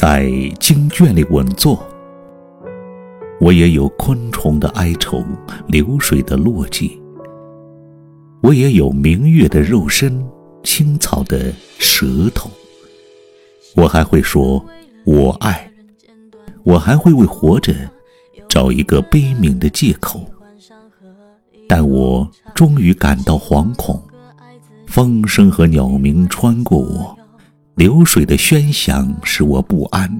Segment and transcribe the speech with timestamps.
[0.00, 1.84] 在经卷里稳坐。
[3.40, 5.24] 我也有昆虫的哀愁，
[5.66, 6.96] 流水的落寂。
[8.40, 10.24] 我也有明月的肉身，
[10.62, 12.48] 青草的舌头。
[13.74, 14.64] 我还会说
[15.04, 15.68] “我爱”，
[16.62, 17.74] 我还会为活着
[18.48, 20.24] 找一个悲悯的借口。
[21.68, 24.00] 但我终于感到惶恐，
[24.86, 27.17] 风声和鸟鸣穿过我，
[27.78, 30.10] 流水的喧响使我不安，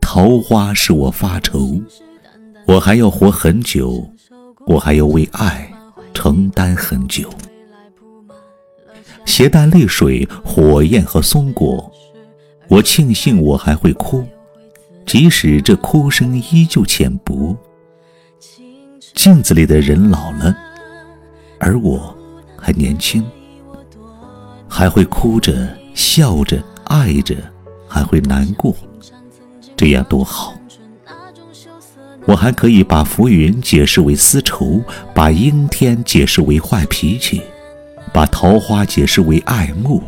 [0.00, 1.80] 桃花使我发愁。
[2.66, 4.04] 我还要活很久，
[4.66, 5.72] 我还要为爱
[6.12, 7.30] 承担很久。
[9.24, 11.88] 携带泪水、火焰和松果，
[12.66, 14.26] 我庆幸我还会哭，
[15.06, 17.56] 即使这哭声依旧浅薄。
[19.14, 20.52] 镜子里的人老了，
[21.60, 22.12] 而我
[22.58, 23.24] 还年轻，
[24.68, 27.36] 还会哭着、笑着、爱着，
[27.88, 28.74] 还会难过，
[29.76, 30.54] 这样多好。
[32.24, 34.80] 我还可以把浮云解释为丝绸，
[35.12, 37.42] 把阴天解释为坏脾气，
[38.12, 40.02] 把桃花解释为爱慕，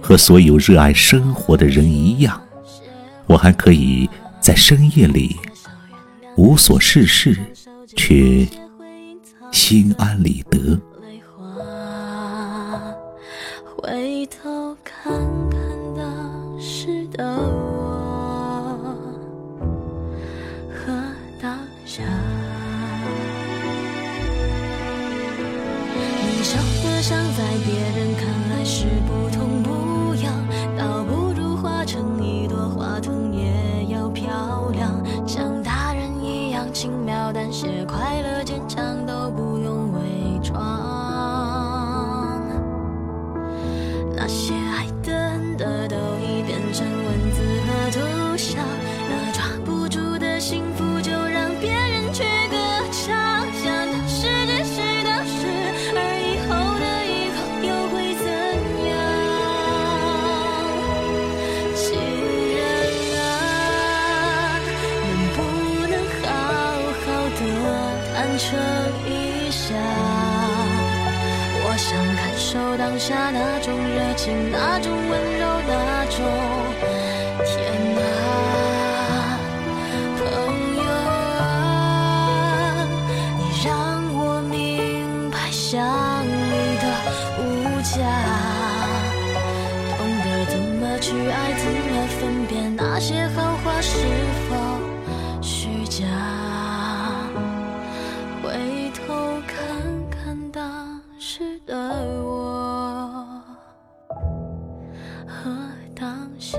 [0.00, 2.40] 和所有热爱生活的人一样。
[3.26, 4.08] 我还可以
[4.40, 5.36] 在深夜里
[6.36, 7.36] 无所事事，
[7.96, 8.46] 却
[9.52, 10.78] 心安理得。
[27.02, 30.32] 像在别人看来是不痛不痒，
[30.76, 35.00] 倒不如化成一朵花藤也要漂亮。
[35.26, 40.58] 像大人一样轻描淡写，快乐坚强都不用伪装。
[44.16, 45.15] 那些爱的
[68.38, 68.58] 撑
[69.08, 69.74] 一下，
[71.64, 76.20] 我想感受当下那种热情，那种温柔，那种
[98.66, 101.76] 回头看看当时的
[102.24, 103.40] 我
[105.24, 105.48] 和
[105.94, 106.58] 当下，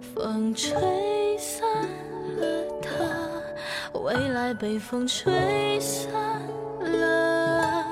[0.00, 1.62] 风吹散
[2.38, 6.10] 了它，未来被风吹散
[6.80, 7.84] 了，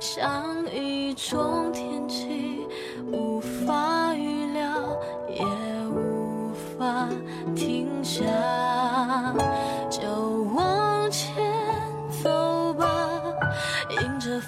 [0.00, 2.66] 像一种天气。
[3.12, 3.33] 无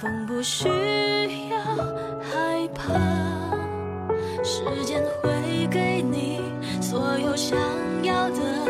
[0.00, 0.68] 风，不需
[1.48, 1.58] 要
[2.20, 2.92] 害怕，
[4.44, 6.42] 时间会给你。
[6.82, 7.58] 所有想
[8.04, 8.65] 要的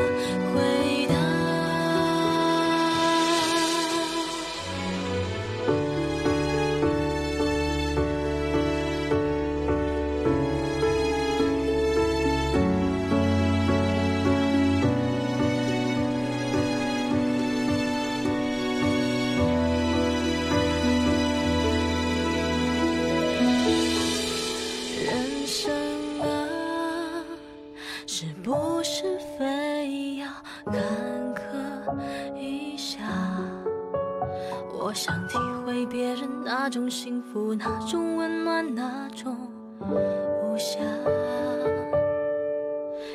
[34.87, 39.37] 我想体会别人那种幸福，那种温暖，那种
[39.81, 40.79] 无暇。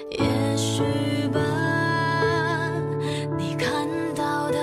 [0.10, 0.84] 也许
[1.30, 1.40] 吧，
[3.38, 4.58] 你看到的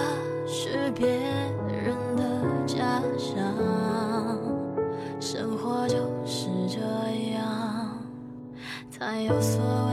[0.46, 3.42] 是别人的假象，
[5.18, 5.96] 生活就
[6.26, 6.78] 是这
[7.32, 7.98] 样，
[8.90, 9.87] 才有所。